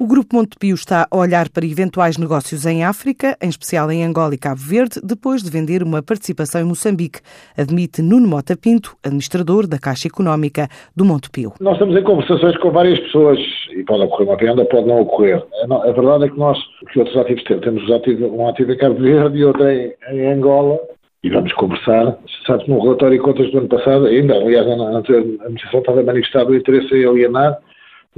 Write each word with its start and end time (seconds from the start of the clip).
O 0.00 0.06
Grupo 0.06 0.36
Montepio 0.36 0.76
está 0.76 1.08
a 1.10 1.16
olhar 1.16 1.48
para 1.48 1.66
eventuais 1.66 2.16
negócios 2.16 2.64
em 2.64 2.84
África, 2.84 3.36
em 3.42 3.48
especial 3.48 3.90
em 3.90 4.04
Angola 4.04 4.32
e 4.32 4.38
Cabo 4.38 4.60
Verde, 4.60 5.00
depois 5.02 5.42
de 5.42 5.50
vender 5.50 5.82
uma 5.82 6.00
participação 6.00 6.60
em 6.60 6.64
Moçambique, 6.64 7.18
admite 7.56 8.00
Nuno 8.00 8.28
Mota 8.28 8.56
Pinto, 8.56 8.96
administrador 9.02 9.66
da 9.66 9.76
Caixa 9.76 10.06
Económica 10.06 10.68
do 10.94 11.04
Montepio. 11.04 11.52
Nós 11.60 11.72
estamos 11.72 11.96
em 11.96 12.04
conversações 12.04 12.56
com 12.58 12.70
várias 12.70 13.00
pessoas 13.00 13.40
e 13.72 13.82
pode 13.82 14.04
ocorrer 14.04 14.28
uma 14.28 14.36
venda, 14.36 14.64
pode 14.66 14.86
não 14.86 15.00
ocorrer. 15.00 15.44
A 15.68 15.90
verdade 15.90 16.26
é 16.26 16.28
que 16.28 16.38
nós, 16.38 16.56
que 16.92 17.00
outros 17.00 17.16
ativos 17.16 17.42
temos, 17.42 17.64
temos 17.64 18.22
um 18.22 18.48
ativo 18.48 18.70
em 18.70 18.78
Cabo 18.78 19.00
Verde 19.00 19.38
e 19.38 19.44
outro 19.44 19.68
em, 19.68 19.92
em 20.12 20.32
Angola, 20.32 20.78
e 21.24 21.30
vamos 21.30 21.52
conversar. 21.54 22.16
Sabe, 22.46 22.68
no 22.68 22.80
relatório 22.80 23.18
de 23.18 23.24
contas 23.24 23.50
do 23.50 23.58
ano 23.58 23.68
passado, 23.68 24.06
ainda, 24.06 24.36
aliás, 24.36 24.64
a 24.64 24.74
administração 24.74 25.80
estava 25.80 26.04
manifestado 26.04 26.52
o 26.52 26.56
interesse 26.56 26.94
em 26.94 27.04
alienar 27.04 27.58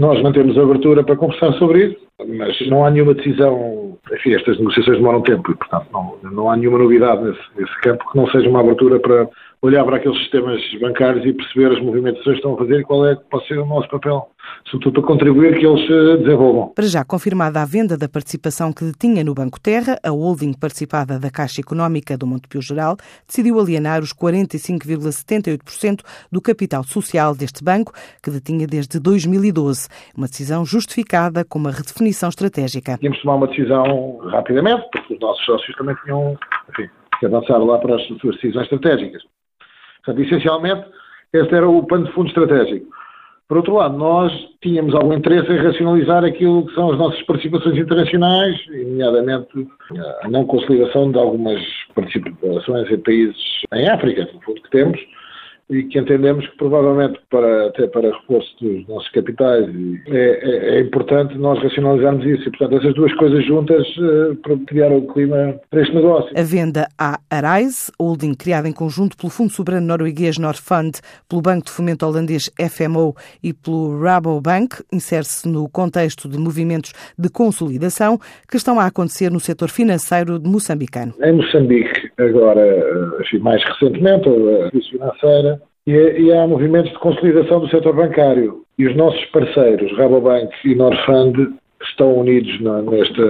nós 0.00 0.22
mantemos 0.22 0.56
abertura 0.56 1.04
para 1.04 1.14
conversar 1.14 1.52
sobre 1.58 1.88
isso, 1.88 1.96
mas 2.26 2.58
não 2.68 2.86
há 2.86 2.90
nenhuma 2.90 3.12
decisão. 3.12 3.98
Enfim, 4.10 4.34
estas 4.34 4.58
negociações 4.58 4.96
demoram 4.96 5.20
tempo 5.20 5.52
e, 5.52 5.54
portanto, 5.54 5.86
não, 5.92 6.16
não 6.32 6.50
há 6.50 6.56
nenhuma 6.56 6.78
novidade 6.78 7.22
nesse, 7.22 7.40
nesse 7.54 7.80
campo 7.82 8.10
que 8.10 8.16
não 8.16 8.26
seja 8.28 8.48
uma 8.48 8.60
abertura 8.60 8.98
para 8.98 9.28
olhar 9.62 9.84
para 9.84 9.96
aqueles 9.96 10.18
sistemas 10.18 10.60
bancários 10.80 11.24
e 11.24 11.32
perceber 11.34 11.76
as 11.76 11.82
movimentações 11.82 12.24
que 12.24 12.36
estão 12.36 12.54
a 12.54 12.58
fazer 12.58 12.80
e 12.80 12.82
qual 12.82 13.06
é 13.06 13.14
que 13.14 13.22
pode 13.24 13.46
ser 13.46 13.58
o 13.58 13.66
nosso 13.66 13.88
papel, 13.90 14.30
sobretudo 14.70 14.94
para 14.94 15.08
contribuir 15.08 15.58
que 15.58 15.66
eles 15.66 15.90
eh, 15.90 16.16
desenvolvam. 16.16 16.68
Para 16.68 16.86
já 16.86 17.04
confirmada 17.04 17.60
a 17.60 17.66
venda 17.66 17.96
da 17.96 18.08
participação 18.08 18.72
que 18.72 18.84
detinha 18.84 19.22
no 19.22 19.34
Banco 19.34 19.60
Terra, 19.60 19.98
a 20.02 20.10
holding 20.10 20.54
participada 20.54 21.18
da 21.18 21.30
Caixa 21.30 21.60
Económica 21.60 22.16
do 22.16 22.26
Montepio 22.26 22.62
Geral 22.62 22.96
decidiu 23.26 23.60
alienar 23.60 24.00
os 24.00 24.14
45,78% 24.14 26.00
do 26.32 26.40
capital 26.40 26.82
social 26.82 27.34
deste 27.34 27.62
banco, 27.62 27.92
que 28.22 28.30
detinha 28.30 28.66
desde 28.66 28.98
2012. 28.98 29.88
Uma 30.16 30.26
decisão 30.26 30.64
justificada 30.64 31.44
com 31.44 31.58
uma 31.58 31.70
redefinição 31.70 32.30
estratégica. 32.30 32.96
Tínhamos 32.96 33.18
de 33.18 33.24
tomar 33.24 33.36
uma 33.36 33.46
decisão 33.46 34.18
rapidamente, 34.30 34.88
porque 34.90 35.14
os 35.14 35.20
nossos 35.20 35.44
sócios 35.44 35.76
também 35.76 35.94
tinham, 36.02 36.38
enfim, 36.70 36.88
que 37.18 37.26
avançar 37.26 37.58
lá 37.58 37.78
para 37.78 37.96
as 37.96 38.06
suas 38.06 38.36
decisões 38.36 38.64
estratégicas. 38.64 39.22
Portanto, 40.04 40.26
essencialmente, 40.26 40.84
este 41.32 41.54
era 41.54 41.68
o 41.68 41.86
pano 41.86 42.06
de 42.06 42.12
fundo 42.12 42.28
estratégico. 42.28 42.86
Por 43.48 43.56
outro 43.56 43.74
lado, 43.74 43.98
nós 43.98 44.32
tínhamos 44.62 44.94
algum 44.94 45.12
interesse 45.12 45.50
em 45.50 45.56
racionalizar 45.56 46.24
aquilo 46.24 46.66
que 46.66 46.74
são 46.74 46.92
as 46.92 46.98
nossas 46.98 47.20
participações 47.22 47.76
internacionais, 47.76 48.56
nomeadamente 48.68 49.68
a 50.22 50.28
não 50.28 50.46
consolidação 50.46 51.10
de 51.10 51.18
algumas 51.18 51.60
participações 51.92 52.88
em 52.88 52.98
países 52.98 53.36
em 53.74 53.88
África, 53.88 54.28
no 54.32 54.40
fundo, 54.42 54.62
que 54.62 54.70
temos, 54.70 55.00
e 55.70 55.84
que 55.84 55.98
entendemos 55.98 56.46
que 56.48 56.56
provavelmente 56.56 57.20
para, 57.30 57.68
até 57.68 57.86
para 57.86 58.10
reforço 58.10 58.48
dos 58.60 58.86
nossos 58.88 59.08
capitais 59.10 59.68
é, 60.08 60.16
é, 60.16 60.76
é, 60.76 60.80
importante 60.80 61.38
nós 61.38 61.62
racionalizarmos 61.62 62.26
isso 62.26 62.48
e 62.48 62.50
portanto 62.50 62.78
essas 62.78 62.94
duas 62.94 63.14
coisas 63.14 63.44
juntas 63.46 63.86
uh, 63.98 64.34
para 64.42 64.56
criar 64.66 64.90
o 64.90 65.06
clima 65.12 65.54
para 65.70 65.82
este 65.82 65.94
negócio. 65.94 66.30
A 66.36 66.42
venda 66.42 66.88
à 66.98 67.20
Arise, 67.30 67.92
holding 68.00 68.34
criada 68.34 68.68
em 68.68 68.72
conjunto 68.72 69.16
pelo 69.16 69.30
Fundo 69.30 69.52
Soberano 69.52 69.86
Norueguês 69.86 70.38
Norfund, 70.38 70.98
pelo 71.28 71.40
Banco 71.40 71.66
de 71.66 71.70
Fomento 71.70 72.04
Holandês 72.04 72.50
FMO 72.58 73.14
e 73.42 73.52
pelo 73.52 74.00
Rabobank, 74.02 74.82
insere-se 74.92 75.48
no 75.48 75.68
contexto 75.68 76.28
de 76.28 76.36
movimentos 76.36 76.92
de 77.16 77.30
consolidação 77.30 78.18
que 78.48 78.56
estão 78.56 78.80
a 78.80 78.86
acontecer 78.86 79.30
no 79.30 79.38
setor 79.38 79.68
financeiro 79.68 80.38
de 80.38 80.50
moçambicano. 80.50 81.14
Em 81.22 81.32
Moçambique, 81.32 82.10
agora, 82.18 82.60
eh, 82.60 83.22
enfim, 83.22 83.38
mais 83.38 83.62
recentemente, 83.64 84.28
a 84.28 84.70
crise 84.70 84.90
financeira 84.90 85.59
e, 85.86 85.92
e 85.92 86.32
há 86.32 86.46
movimentos 86.46 86.90
de 86.92 86.98
consolidação 86.98 87.60
do 87.60 87.68
setor 87.68 87.94
bancário. 87.94 88.62
E 88.78 88.86
os 88.86 88.96
nossos 88.96 89.24
parceiros, 89.26 89.96
Rabobank 89.96 90.50
e 90.64 90.74
Norfund, 90.74 91.54
estão 91.82 92.18
unidos 92.18 92.60
na, 92.60 92.82
neste 92.82 93.20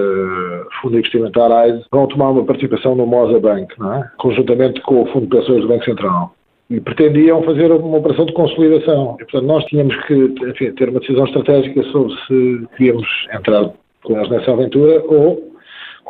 fundo 0.81 0.99
investimental 0.99 1.53
AISE, 1.53 1.84
vão 1.91 2.06
tomar 2.06 2.31
uma 2.31 2.44
participação 2.44 2.94
no 2.94 3.06
Mosa 3.06 3.38
Bank, 3.38 3.72
é? 3.81 4.05
conjuntamente 4.19 4.81
com 4.83 5.03
o 5.03 5.06
Fundo 5.06 5.27
de 5.27 5.37
Pensões 5.37 5.62
do 5.62 5.69
Banco 5.69 5.84
Central. 5.84 6.34
E 6.69 6.81
pretendiam 6.81 7.43
fazer 7.43 7.72
uma 7.72 7.99
operação 7.99 8.27
de 8.27 8.33
consolidação. 8.33 9.17
E, 9.21 9.25
portanto, 9.25 9.47
nós 9.47 9.65
tínhamos 9.65 9.97
que 10.05 10.15
enfim, 10.15 10.72
ter 10.72 10.88
uma 10.88 11.00
decisão 11.00 11.25
estratégica 11.25 11.82
sobre 11.84 12.15
se 12.27 12.67
queríamos 12.77 13.09
entrar 13.34 13.72
com 14.05 14.17
eles 14.17 14.31
nessa 14.31 14.53
aventura 14.53 15.03
ou 15.06 15.50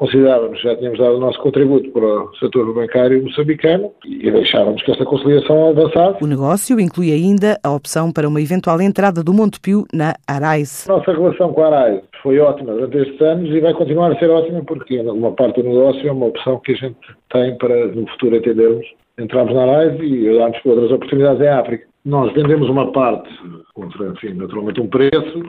considerávamos, 0.01 0.59
já 0.63 0.75
tínhamos 0.77 0.99
dado 0.99 1.17
o 1.17 1.21
nosso 1.21 1.39
contributo 1.41 1.91
para 1.91 2.07
o 2.07 2.35
setor 2.37 2.75
bancário 2.75 3.23
moçambicano 3.23 3.93
e 4.07 4.31
deixávamos 4.31 4.83
que 4.83 4.91
esta 4.91 5.05
conciliação 5.05 5.69
avançasse. 5.69 6.25
O 6.25 6.27
negócio 6.27 6.81
inclui 6.81 7.13
ainda 7.13 7.59
a 7.63 7.71
opção 7.71 8.11
para 8.11 8.27
uma 8.27 8.41
eventual 8.41 8.81
entrada 8.81 9.23
do 9.23 9.35
Montepio 9.35 9.85
na 9.93 10.15
Arais. 10.27 10.87
Nossa 10.89 11.13
relação 11.13 11.53
com 11.53 11.63
a 11.63 11.67
Arais 11.67 12.01
foi 12.23 12.39
ótima 12.39 12.73
durante 12.73 12.97
estes 12.97 13.21
anos 13.21 13.51
e 13.51 13.61
vai 13.61 13.75
continuar 13.75 14.13
a 14.13 14.19
ser 14.19 14.31
ótima 14.31 14.65
porque 14.65 14.99
uma 15.01 15.33
parte 15.33 15.63
do 15.63 15.69
negócio 15.69 16.09
é 16.09 16.13
uma 16.13 16.27
opção 16.27 16.59
que 16.61 16.73
a 16.73 16.77
gente 16.77 16.97
tem 17.31 17.59
para 17.59 17.89
no 17.89 18.09
futuro 18.09 18.37
entendermos. 18.37 18.87
Entramos 19.19 19.55
na 19.55 19.63
Arais 19.65 20.01
e 20.01 20.31
olharmos 20.31 20.59
para 20.61 20.73
outras 20.73 20.93
oportunidades 20.93 21.43
em 21.43 21.49
África. 21.49 21.85
Nós 22.07 22.33
vendemos 22.33 22.71
uma 22.71 22.91
parte 22.91 23.29
contra, 23.75 24.09
enfim, 24.09 24.33
naturalmente 24.33 24.81
um 24.81 24.89
preço 24.89 25.43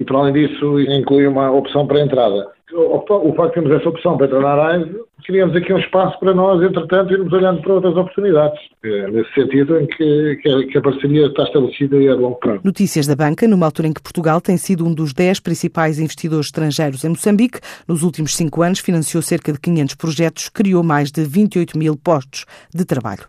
e, 0.00 0.04
para 0.04 0.18
além 0.18 0.32
disso, 0.32 0.80
inclui 0.80 1.26
uma 1.26 1.50
opção 1.50 1.86
para 1.86 2.00
entrada 2.00 2.50
o 2.74 3.34
facto 3.34 3.48
de 3.48 3.54
termos 3.54 3.72
essa 3.72 3.88
opção 3.88 4.16
para 4.16 4.26
entrar 4.26 4.40
na 4.40 4.48
Arise, 4.48 5.00
criamos 5.24 5.54
aqui 5.54 5.72
um 5.72 5.78
espaço 5.78 6.18
para 6.18 6.34
nós, 6.34 6.62
entretanto, 6.62 7.12
irmos 7.12 7.32
olhando 7.32 7.60
para 7.62 7.74
outras 7.74 7.96
oportunidades. 7.96 8.58
É 8.84 9.10
nesse 9.10 9.32
sentido 9.34 9.78
em 9.78 9.86
que, 9.86 10.36
que, 10.70 10.78
a, 10.78 10.80
parceria 10.80 11.26
está 11.26 11.44
estabelecida 11.44 11.96
e 11.96 12.08
a 12.08 12.14
longo 12.14 12.36
prazo. 12.36 12.60
Notícias 12.64 13.06
da 13.06 13.14
banca, 13.14 13.46
numa 13.46 13.66
altura 13.66 13.88
em 13.88 13.92
que 13.92 14.02
Portugal 14.02 14.40
tem 14.40 14.56
sido 14.56 14.86
um 14.86 14.94
dos 14.94 15.12
10 15.12 15.40
principais 15.40 15.98
investidores 15.98 16.46
estrangeiros 16.46 17.04
em 17.04 17.10
Moçambique. 17.10 17.60
Nos 17.86 18.02
últimos 18.02 18.34
cinco 18.34 18.62
anos, 18.62 18.80
financiou 18.80 19.22
cerca 19.22 19.52
de 19.52 19.60
500 19.60 19.94
projetos, 19.94 20.48
criou 20.48 20.82
mais 20.82 21.10
de 21.10 21.24
28 21.24 21.78
mil 21.78 21.96
postos 21.96 22.46
de 22.74 22.84
trabalho. 22.84 23.20